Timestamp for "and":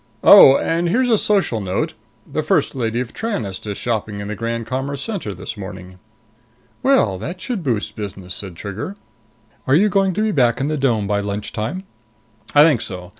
0.57-0.89